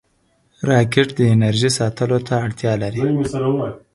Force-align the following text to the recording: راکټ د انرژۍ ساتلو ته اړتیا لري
راکټ 0.69 1.07
د 1.17 1.21
انرژۍ 1.33 1.71
ساتلو 1.79 2.19
ته 2.27 2.33
اړتیا 2.45 2.73
لري 2.83 3.01